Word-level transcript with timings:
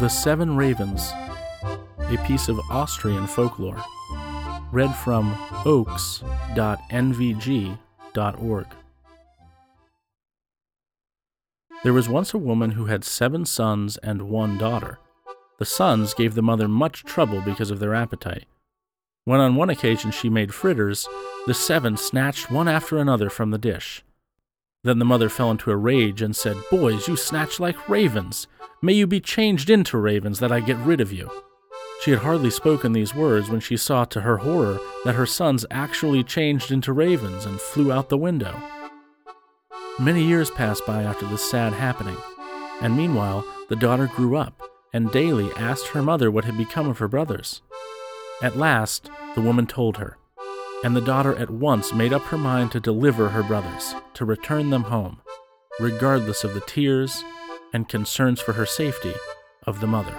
The 0.00 0.08
Seven 0.08 0.56
Ravens, 0.56 1.12
a 1.98 2.16
piece 2.26 2.48
of 2.48 2.58
Austrian 2.68 3.28
folklore. 3.28 3.80
Read 4.72 4.92
from 4.92 5.32
oaks.nvg.org. 5.64 6.26
There 11.84 11.92
was 11.92 12.08
once 12.08 12.34
a 12.34 12.38
woman 12.38 12.72
who 12.72 12.86
had 12.86 13.04
seven 13.04 13.44
sons 13.44 13.96
and 13.98 14.22
one 14.22 14.58
daughter. 14.58 14.98
The 15.60 15.64
sons 15.64 16.12
gave 16.12 16.34
the 16.34 16.42
mother 16.42 16.66
much 16.66 17.04
trouble 17.04 17.40
because 17.40 17.70
of 17.70 17.78
their 17.78 17.94
appetite. 17.94 18.46
When 19.24 19.38
on 19.38 19.54
one 19.54 19.70
occasion 19.70 20.10
she 20.10 20.28
made 20.28 20.52
fritters, 20.52 21.08
the 21.46 21.54
seven 21.54 21.96
snatched 21.96 22.50
one 22.50 22.66
after 22.66 22.98
another 22.98 23.30
from 23.30 23.52
the 23.52 23.58
dish. 23.58 24.02
Then 24.84 24.98
the 24.98 25.04
mother 25.04 25.28
fell 25.28 25.50
into 25.50 25.70
a 25.70 25.76
rage 25.76 26.22
and 26.22 26.36
said, 26.36 26.56
Boys, 26.70 27.08
you 27.08 27.16
snatch 27.16 27.58
like 27.58 27.88
ravens. 27.88 28.46
May 28.82 28.92
you 28.92 29.06
be 29.06 29.18
changed 29.20 29.70
into 29.70 29.96
ravens, 29.96 30.38
that 30.40 30.52
I 30.52 30.60
get 30.60 30.76
rid 30.76 31.00
of 31.00 31.10
you. 31.10 31.30
She 32.02 32.10
had 32.10 32.20
hardly 32.20 32.50
spoken 32.50 32.92
these 32.92 33.14
words 33.14 33.48
when 33.48 33.60
she 33.60 33.78
saw 33.78 34.04
to 34.04 34.20
her 34.20 34.36
horror 34.38 34.78
that 35.04 35.14
her 35.14 35.24
sons 35.24 35.64
actually 35.70 36.22
changed 36.22 36.70
into 36.70 36.92
ravens 36.92 37.46
and 37.46 37.58
flew 37.58 37.90
out 37.90 38.10
the 38.10 38.18
window. 38.18 38.54
Many 39.98 40.22
years 40.22 40.50
passed 40.50 40.84
by 40.86 41.02
after 41.02 41.26
this 41.26 41.48
sad 41.48 41.72
happening, 41.72 42.16
and 42.82 42.94
meanwhile 42.94 43.44
the 43.70 43.76
daughter 43.76 44.06
grew 44.06 44.36
up 44.36 44.60
and 44.92 45.10
daily 45.12 45.50
asked 45.56 45.88
her 45.88 46.02
mother 46.02 46.30
what 46.30 46.44
had 46.44 46.58
become 46.58 46.88
of 46.88 46.98
her 46.98 47.08
brothers. 47.08 47.62
At 48.42 48.58
last, 48.58 49.08
the 49.34 49.40
woman 49.40 49.66
told 49.66 49.96
her, 49.96 50.18
and 50.84 50.94
the 50.94 51.00
daughter 51.00 51.34
at 51.36 51.48
once 51.48 51.94
made 51.94 52.12
up 52.12 52.22
her 52.24 52.36
mind 52.36 52.70
to 52.70 52.78
deliver 52.78 53.30
her 53.30 53.42
brothers, 53.42 53.94
to 54.12 54.24
return 54.24 54.68
them 54.68 54.84
home, 54.84 55.18
regardless 55.80 56.44
of 56.44 56.52
the 56.52 56.60
tears 56.60 57.24
and 57.72 57.88
concerns 57.88 58.38
for 58.38 58.52
her 58.52 58.66
safety 58.66 59.14
of 59.66 59.80
the 59.80 59.86
mother. 59.86 60.14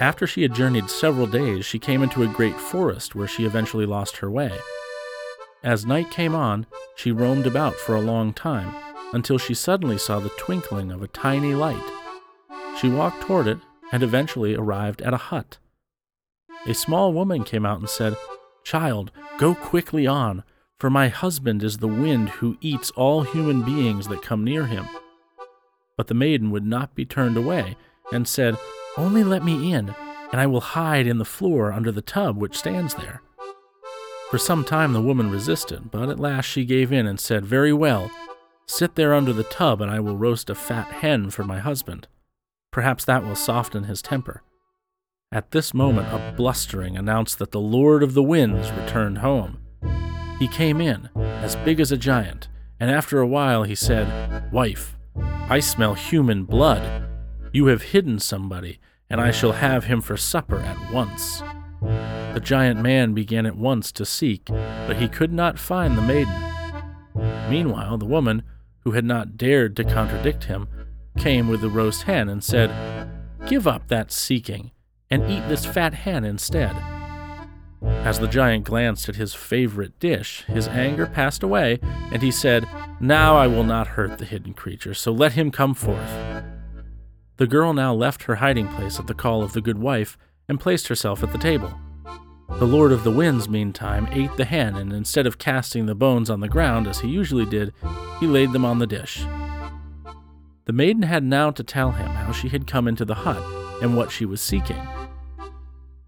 After 0.00 0.26
she 0.26 0.40
had 0.40 0.54
journeyed 0.54 0.88
several 0.88 1.26
days, 1.26 1.66
she 1.66 1.78
came 1.78 2.02
into 2.02 2.22
a 2.22 2.26
great 2.28 2.56
forest 2.56 3.14
where 3.14 3.28
she 3.28 3.44
eventually 3.44 3.84
lost 3.84 4.16
her 4.16 4.30
way. 4.30 4.58
As 5.62 5.84
night 5.84 6.10
came 6.10 6.34
on, 6.34 6.66
she 6.96 7.12
roamed 7.12 7.46
about 7.46 7.74
for 7.74 7.94
a 7.94 8.00
long 8.00 8.32
time 8.32 8.74
until 9.12 9.36
she 9.36 9.52
suddenly 9.52 9.98
saw 9.98 10.20
the 10.20 10.30
twinkling 10.30 10.90
of 10.90 11.02
a 11.02 11.08
tiny 11.08 11.54
light. 11.54 11.92
She 12.80 12.88
walked 12.88 13.22
toward 13.22 13.46
it 13.46 13.58
and 13.92 14.02
eventually 14.02 14.54
arrived 14.54 15.02
at 15.02 15.14
a 15.14 15.18
hut. 15.18 15.58
A 16.66 16.72
small 16.72 17.12
woman 17.12 17.44
came 17.44 17.66
out 17.66 17.78
and 17.78 17.88
said, 17.88 18.16
Child, 18.66 19.12
go 19.38 19.54
quickly 19.54 20.08
on, 20.08 20.42
for 20.80 20.90
my 20.90 21.06
husband 21.06 21.62
is 21.62 21.78
the 21.78 21.86
wind 21.86 22.30
who 22.30 22.58
eats 22.60 22.90
all 22.96 23.22
human 23.22 23.62
beings 23.62 24.08
that 24.08 24.22
come 24.22 24.42
near 24.42 24.66
him. 24.66 24.88
But 25.96 26.08
the 26.08 26.14
maiden 26.14 26.50
would 26.50 26.66
not 26.66 26.92
be 26.96 27.04
turned 27.04 27.36
away, 27.36 27.76
and 28.12 28.26
said, 28.26 28.58
Only 28.96 29.22
let 29.22 29.44
me 29.44 29.72
in, 29.72 29.94
and 30.32 30.40
I 30.40 30.48
will 30.48 30.60
hide 30.60 31.06
in 31.06 31.18
the 31.18 31.24
floor 31.24 31.72
under 31.72 31.92
the 31.92 32.02
tub 32.02 32.38
which 32.38 32.58
stands 32.58 32.96
there. 32.96 33.22
For 34.32 34.38
some 34.38 34.64
time 34.64 34.94
the 34.94 35.00
woman 35.00 35.30
resisted, 35.30 35.92
but 35.92 36.08
at 36.08 36.18
last 36.18 36.46
she 36.46 36.64
gave 36.64 36.92
in 36.92 37.06
and 37.06 37.20
said, 37.20 37.46
Very 37.46 37.72
well, 37.72 38.10
sit 38.66 38.96
there 38.96 39.14
under 39.14 39.32
the 39.32 39.44
tub, 39.44 39.80
and 39.80 39.92
I 39.92 40.00
will 40.00 40.16
roast 40.16 40.50
a 40.50 40.56
fat 40.56 40.88
hen 40.88 41.30
for 41.30 41.44
my 41.44 41.60
husband. 41.60 42.08
Perhaps 42.72 43.04
that 43.04 43.22
will 43.22 43.36
soften 43.36 43.84
his 43.84 44.02
temper. 44.02 44.42
At 45.32 45.50
this 45.50 45.74
moment, 45.74 46.06
a 46.12 46.34
blustering 46.36 46.96
announced 46.96 47.40
that 47.40 47.50
the 47.50 47.60
Lord 47.60 48.04
of 48.04 48.14
the 48.14 48.22
Winds 48.22 48.70
returned 48.70 49.18
home. 49.18 49.58
He 50.38 50.46
came 50.46 50.80
in, 50.80 51.10
as 51.16 51.56
big 51.56 51.80
as 51.80 51.90
a 51.90 51.96
giant, 51.96 52.46
and 52.78 52.92
after 52.92 53.18
a 53.18 53.26
while 53.26 53.64
he 53.64 53.74
said, 53.74 54.52
Wife, 54.52 54.96
I 55.16 55.58
smell 55.58 55.94
human 55.94 56.44
blood. 56.44 57.08
You 57.52 57.66
have 57.66 57.82
hidden 57.82 58.20
somebody, 58.20 58.78
and 59.10 59.20
I 59.20 59.32
shall 59.32 59.52
have 59.52 59.84
him 59.84 60.00
for 60.00 60.16
supper 60.16 60.58
at 60.60 60.92
once. 60.92 61.42
The 61.80 62.40
giant 62.42 62.80
man 62.80 63.12
began 63.12 63.46
at 63.46 63.56
once 63.56 63.90
to 63.92 64.06
seek, 64.06 64.44
but 64.46 64.96
he 64.96 65.08
could 65.08 65.32
not 65.32 65.58
find 65.58 65.98
the 65.98 66.02
maiden. 66.02 67.50
Meanwhile, 67.50 67.98
the 67.98 68.04
woman, 68.04 68.44
who 68.84 68.92
had 68.92 69.04
not 69.04 69.36
dared 69.36 69.74
to 69.76 69.84
contradict 69.84 70.44
him, 70.44 70.68
came 71.18 71.48
with 71.48 71.62
the 71.62 71.68
roast 71.68 72.04
hen 72.04 72.28
and 72.28 72.44
said, 72.44 72.70
Give 73.48 73.66
up 73.66 73.88
that 73.88 74.12
seeking 74.12 74.70
and 75.10 75.30
eat 75.30 75.46
this 75.48 75.64
fat 75.64 75.94
hen 75.94 76.24
instead. 76.24 76.74
As 77.82 78.18
the 78.18 78.28
giant 78.28 78.64
glanced 78.64 79.08
at 79.08 79.16
his 79.16 79.34
favorite 79.34 79.98
dish, 80.00 80.44
his 80.44 80.68
anger 80.68 81.06
passed 81.06 81.42
away, 81.42 81.78
and 82.12 82.22
he 82.22 82.30
said, 82.30 82.68
Now 83.00 83.36
I 83.36 83.46
will 83.46 83.64
not 83.64 83.88
hurt 83.88 84.18
the 84.18 84.24
hidden 84.24 84.54
creature, 84.54 84.94
so 84.94 85.12
let 85.12 85.32
him 85.32 85.50
come 85.50 85.74
forth. 85.74 86.10
The 87.36 87.46
girl 87.46 87.74
now 87.74 87.92
left 87.92 88.24
her 88.24 88.36
hiding 88.36 88.68
place 88.68 88.98
at 88.98 89.06
the 89.06 89.14
call 89.14 89.42
of 89.42 89.52
the 89.52 89.60
good 89.60 89.78
wife 89.78 90.16
and 90.48 90.60
placed 90.60 90.88
herself 90.88 91.22
at 91.22 91.32
the 91.32 91.38
table. 91.38 91.72
The 92.58 92.66
Lord 92.66 92.92
of 92.92 93.04
the 93.04 93.10
Winds, 93.10 93.48
meantime, 93.48 94.08
ate 94.12 94.34
the 94.36 94.44
hen, 94.44 94.76
and 94.76 94.92
instead 94.92 95.26
of 95.26 95.38
casting 95.38 95.86
the 95.86 95.94
bones 95.94 96.30
on 96.30 96.40
the 96.40 96.48
ground 96.48 96.86
as 96.86 97.00
he 97.00 97.08
usually 97.08 97.44
did, 97.44 97.72
he 98.20 98.26
laid 98.26 98.52
them 98.52 98.64
on 98.64 98.78
the 98.78 98.86
dish. 98.86 99.26
The 100.64 100.72
maiden 100.72 101.02
had 101.02 101.24
now 101.24 101.50
to 101.50 101.62
tell 101.62 101.92
him 101.92 102.08
how 102.08 102.32
she 102.32 102.48
had 102.48 102.66
come 102.66 102.88
into 102.88 103.04
the 103.04 103.14
hut 103.14 103.42
and 103.82 103.96
what 103.96 104.10
she 104.10 104.24
was 104.24 104.40
seeking. 104.40 104.82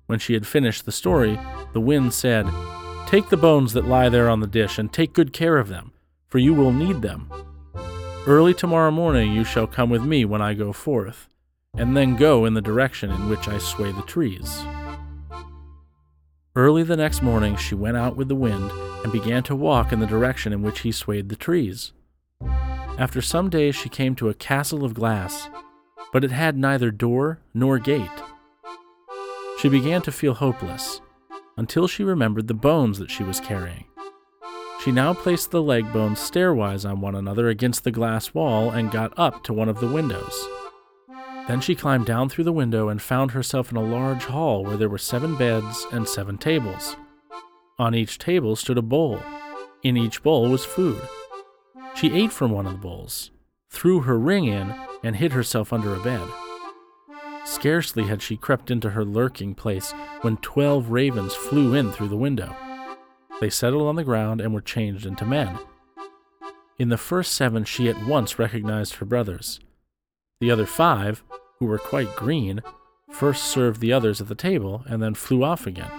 When 0.06 0.18
she 0.18 0.34
had 0.34 0.46
finished 0.46 0.86
the 0.86 0.92
story, 0.92 1.38
the 1.72 1.80
wind 1.80 2.14
said, 2.14 2.46
Take 3.06 3.28
the 3.28 3.36
bones 3.36 3.72
that 3.72 3.86
lie 3.86 4.08
there 4.08 4.28
on 4.28 4.40
the 4.40 4.46
dish, 4.46 4.78
and 4.78 4.92
take 4.92 5.12
good 5.12 5.32
care 5.32 5.58
of 5.58 5.68
them, 5.68 5.92
for 6.26 6.38
you 6.38 6.54
will 6.54 6.72
need 6.72 7.02
them. 7.02 7.30
Early 8.26 8.52
tomorrow 8.52 8.90
morning 8.90 9.32
you 9.32 9.44
shall 9.44 9.66
come 9.66 9.88
with 9.90 10.02
me 10.02 10.24
when 10.24 10.42
I 10.42 10.54
go 10.54 10.72
forth, 10.72 11.28
and 11.76 11.96
then 11.96 12.16
go 12.16 12.44
in 12.44 12.54
the 12.54 12.60
direction 12.60 13.10
in 13.10 13.28
which 13.28 13.48
I 13.48 13.58
sway 13.58 13.92
the 13.92 14.02
trees. 14.02 14.62
Early 16.54 16.82
the 16.82 16.96
next 16.96 17.22
morning 17.22 17.56
she 17.56 17.74
went 17.74 17.96
out 17.96 18.16
with 18.16 18.28
the 18.28 18.34
wind 18.34 18.70
and 19.02 19.12
began 19.12 19.42
to 19.44 19.54
walk 19.54 19.92
in 19.92 20.00
the 20.00 20.06
direction 20.06 20.52
in 20.52 20.60
which 20.60 20.80
he 20.80 20.92
swayed 20.92 21.28
the 21.28 21.36
trees. 21.36 21.92
After 22.98 23.22
some 23.22 23.48
days 23.48 23.76
she 23.76 23.88
came 23.88 24.14
to 24.16 24.28
a 24.28 24.34
castle 24.34 24.84
of 24.84 24.92
glass, 24.92 25.48
but 26.12 26.24
it 26.24 26.30
had 26.30 26.56
neither 26.56 26.91
door 26.91 27.41
nor 27.54 27.78
gate. 27.78 28.08
She 29.60 29.69
began 29.69 30.02
to 30.02 30.12
feel 30.12 30.34
hopeless 30.34 31.00
until 31.56 31.88
she 31.88 32.04
remembered 32.04 32.46
the 32.46 32.54
bones 32.54 32.98
that 32.98 33.10
she 33.10 33.24
was 33.24 33.41
carrying. 33.41 33.84
She 34.84 34.92
now 34.92 35.12
placed 35.12 35.50
the 35.50 35.62
leg 35.62 35.92
bones 35.92 36.20
stairwise 36.20 36.88
on 36.88 37.00
one 37.00 37.16
another 37.16 37.48
against 37.48 37.82
the 37.82 37.91
glass 37.91 38.32
wall 38.32 38.70
and 38.70 38.92
got 38.92 39.12
up 39.19 39.42
to 39.44 39.52
one 39.52 39.69
of 39.69 39.80
the 39.80 39.88
windows. 39.88 40.48
Then 41.48 41.60
she 41.60 41.74
climbed 41.74 42.06
down 42.06 42.28
through 42.28 42.44
the 42.44 42.52
window 42.52 42.88
and 42.88 43.02
found 43.02 43.32
herself 43.32 43.72
in 43.72 43.76
a 43.76 43.82
large 43.82 44.25
hall 44.25 44.64
where 44.64 44.76
there 44.76 44.88
were 44.88 44.98
seven 44.98 45.34
beds 45.36 45.86
and 45.90 46.06
seven 46.06 46.38
tables. 46.38 46.96
On 47.78 47.94
each 47.94 48.19
table 48.19 48.54
stood 48.54 48.78
a 48.78 48.82
bowl. 48.82 49.20
In 49.82 49.96
each 49.96 50.22
bowl 50.22 50.48
was 50.48 50.64
food. 50.64 51.00
She 51.94 52.12
ate 52.12 52.32
from 52.32 52.52
one 52.52 52.66
of 52.66 52.72
the 52.72 52.78
bowls, 52.78 53.32
threw 53.70 54.00
her 54.02 54.19
ring 54.19 54.44
in, 54.44 54.72
and 55.03 55.16
hid 55.16 55.32
herself 55.32 55.72
under 55.72 55.94
a 55.94 56.00
bed. 56.00 56.26
Scarcely 57.44 58.04
had 58.04 58.20
she 58.20 58.36
crept 58.36 58.70
into 58.70 58.91
her 58.91 59.04
lurking 59.04 59.54
place 59.54 59.92
when 60.20 60.36
twelve 60.38 60.91
ravens 60.91 61.34
flew 61.34 61.75
in 61.75 61.92
through 61.92 62.09
the 62.09 62.16
window. 62.16 62.54
They 63.41 63.50
settled 63.50 63.88
on 63.88 63.97
the 63.97 64.04
ground 64.04 64.41
and 64.41 64.53
were 64.53 64.60
changed 64.60 65.06
into 65.06 65.25
men. 65.25 65.58
In 66.78 66.88
the 66.88 66.98
first 66.98 67.32
seven, 67.32 67.64
she 67.64 67.88
at 67.88 68.06
once 68.06 68.38
recognized 68.38 68.97
her 68.97 69.06
brothers. 69.06 69.60
The 70.41 70.50
other 70.50 70.66
five, 70.66 71.22
who 71.58 71.66
were 71.66 71.78
quite 71.78 72.14
green, 72.16 72.60
first 73.11 73.44
served 73.44 73.81
the 73.81 73.93
others 73.93 74.20
at 74.20 74.28
the 74.28 74.34
table 74.34 74.84
and 74.87 75.02
then 75.02 75.14
flew 75.14 75.43
off 75.43 75.67
again. 75.67 75.90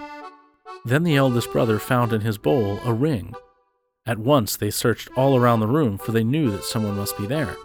Then 0.84 1.02
the 1.02 1.16
eldest 1.16 1.52
brother 1.52 1.78
found 1.78 2.12
in 2.12 2.22
his 2.22 2.38
bowl 2.38 2.80
a 2.84 2.94
ring 2.94 3.34
at 4.06 4.18
once 4.18 4.56
they 4.56 4.70
searched 4.70 5.08
all 5.16 5.36
around 5.36 5.60
the 5.60 5.66
room, 5.66 5.98
for 5.98 6.12
they 6.12 6.24
knew 6.24 6.50
that 6.50 6.64
someone 6.64 6.96
must 6.96 7.16
be 7.18 7.26
there. 7.26 7.56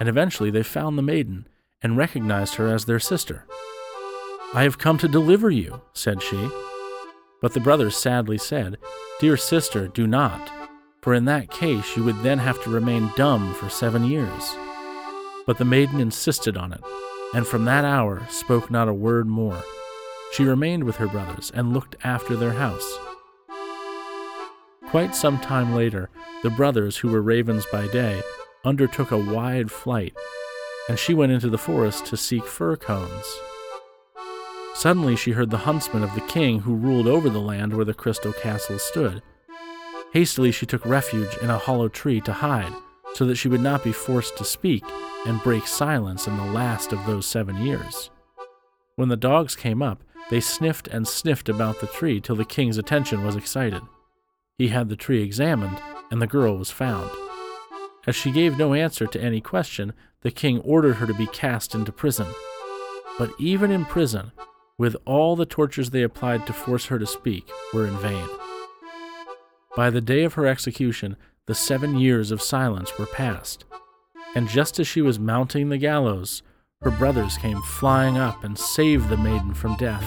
And 0.00 0.08
eventually 0.08 0.50
they 0.50 0.62
found 0.62 0.96
the 0.96 1.02
maiden 1.02 1.46
and 1.82 1.96
recognized 1.96 2.56
her 2.56 2.68
as 2.68 2.84
their 2.84 3.00
sister. 3.00 3.46
I 4.54 4.62
have 4.64 4.78
come 4.78 4.98
to 4.98 5.08
deliver 5.08 5.50
you, 5.50 5.80
said 5.92 6.22
she. 6.22 6.48
But 7.40 7.54
the 7.54 7.60
brothers 7.60 7.96
sadly 7.96 8.38
said, 8.38 8.76
Dear 9.20 9.36
sister, 9.36 9.88
do 9.88 10.06
not, 10.06 10.50
for 11.00 11.14
in 11.14 11.24
that 11.24 11.50
case 11.50 11.96
you 11.96 12.04
would 12.04 12.22
then 12.22 12.38
have 12.38 12.62
to 12.62 12.70
remain 12.70 13.10
dumb 13.16 13.54
for 13.54 13.68
seven 13.68 14.04
years. 14.04 14.54
But 15.46 15.58
the 15.58 15.64
maiden 15.64 16.00
insisted 16.00 16.56
on 16.56 16.72
it, 16.72 16.80
and 17.34 17.46
from 17.46 17.64
that 17.64 17.84
hour 17.84 18.26
spoke 18.28 18.70
not 18.70 18.88
a 18.88 18.94
word 18.94 19.26
more. 19.26 19.62
She 20.32 20.44
remained 20.44 20.84
with 20.84 20.96
her 20.96 21.08
brothers 21.08 21.50
and 21.54 21.72
looked 21.72 21.96
after 22.04 22.36
their 22.36 22.52
house. 22.52 22.98
Quite 24.88 25.14
some 25.14 25.38
time 25.40 25.74
later, 25.74 26.10
the 26.42 26.50
brothers, 26.50 26.98
who 26.98 27.08
were 27.08 27.22
ravens 27.22 27.66
by 27.72 27.86
day, 27.88 28.20
undertook 28.64 29.10
a 29.10 29.18
wide 29.18 29.70
flight, 29.70 30.14
and 30.88 30.98
she 30.98 31.14
went 31.14 31.32
into 31.32 31.48
the 31.48 31.58
forest 31.58 32.06
to 32.06 32.16
seek 32.16 32.46
fir 32.46 32.76
cones. 32.76 33.40
Suddenly 34.74 35.16
she 35.16 35.32
heard 35.32 35.50
the 35.50 35.58
huntsman 35.58 36.02
of 36.02 36.14
the 36.14 36.20
king 36.22 36.60
who 36.60 36.74
ruled 36.74 37.06
over 37.06 37.28
the 37.28 37.40
land 37.40 37.74
where 37.74 37.84
the 37.84 37.94
crystal 37.94 38.32
castle 38.32 38.78
stood. 38.78 39.22
Hastily 40.12 40.52
she 40.52 40.66
took 40.66 40.84
refuge 40.86 41.36
in 41.38 41.50
a 41.50 41.58
hollow 41.58 41.88
tree 41.88 42.20
to 42.22 42.32
hide, 42.32 42.72
so 43.14 43.24
that 43.26 43.36
she 43.36 43.48
would 43.48 43.60
not 43.60 43.84
be 43.84 43.92
forced 43.92 44.36
to 44.38 44.44
speak 44.44 44.84
and 45.26 45.42
break 45.42 45.66
silence 45.66 46.26
in 46.26 46.36
the 46.36 46.44
last 46.44 46.92
of 46.92 47.04
those 47.06 47.26
seven 47.26 47.64
years. 47.64 48.10
When 48.96 49.08
the 49.08 49.16
dogs 49.16 49.54
came 49.56 49.82
up, 49.82 50.02
they 50.30 50.40
sniffed 50.40 50.88
and 50.88 51.06
sniffed 51.06 51.48
about 51.48 51.80
the 51.80 51.86
tree 51.86 52.20
till 52.20 52.36
the 52.36 52.44
king's 52.44 52.78
attention 52.78 53.24
was 53.24 53.36
excited. 53.36 53.82
He 54.56 54.68
had 54.68 54.88
the 54.88 54.96
tree 54.96 55.22
examined, 55.22 55.80
and 56.10 56.22
the 56.22 56.26
girl 56.26 56.56
was 56.56 56.70
found. 56.70 57.10
As 58.06 58.16
she 58.16 58.32
gave 58.32 58.58
no 58.58 58.74
answer 58.74 59.06
to 59.06 59.22
any 59.22 59.40
question, 59.40 59.92
the 60.22 60.30
king 60.30 60.60
ordered 60.60 60.94
her 60.94 61.06
to 61.06 61.14
be 61.14 61.26
cast 61.26 61.74
into 61.74 61.92
prison. 61.92 62.26
But 63.18 63.30
even 63.38 63.70
in 63.70 63.84
prison, 63.84 64.32
with 64.76 64.96
all 65.04 65.36
the 65.36 65.46
tortures 65.46 65.90
they 65.90 66.02
applied 66.02 66.46
to 66.46 66.52
force 66.52 66.86
her 66.86 66.98
to 66.98 67.06
speak, 67.06 67.48
were 67.72 67.86
in 67.86 67.96
vain. 67.98 68.28
By 69.76 69.90
the 69.90 70.00
day 70.00 70.24
of 70.24 70.34
her 70.34 70.46
execution, 70.46 71.16
the 71.46 71.54
seven 71.54 71.98
years 71.98 72.30
of 72.30 72.42
silence 72.42 72.98
were 72.98 73.06
past, 73.06 73.64
and 74.34 74.48
just 74.48 74.80
as 74.80 74.88
she 74.88 75.02
was 75.02 75.18
mounting 75.18 75.68
the 75.68 75.78
gallows, 75.78 76.42
her 76.82 76.90
brothers 76.90 77.36
came 77.36 77.60
flying 77.62 78.18
up 78.18 78.42
and 78.42 78.58
saved 78.58 79.08
the 79.08 79.16
maiden 79.16 79.54
from 79.54 79.76
death. 79.76 80.04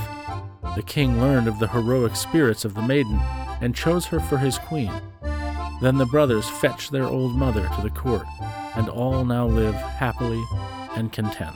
The 0.76 0.84
king 0.84 1.22
learned 1.22 1.48
of 1.48 1.60
the 1.60 1.70
heroic 1.70 2.16
spirits 2.16 2.66
of 2.66 2.74
the 2.74 2.82
maiden 2.82 3.20
and 3.62 3.74
chose 3.74 4.06
her 4.08 4.20
for 4.20 4.38
his 4.38 4.58
queen. 4.60 4.92
Then 5.82 5.98
the 5.98 6.06
brothers 6.06 6.48
fetch 6.50 6.90
their 6.90 7.06
old 7.06 7.36
mother 7.36 7.70
to 7.76 7.82
the 7.82 7.90
court, 7.90 8.26
and 8.76 8.90
all 8.90 9.26
now 9.26 9.48
live 9.48 9.76
happily 9.76 10.44
and 10.96 11.12
content. 11.12 11.56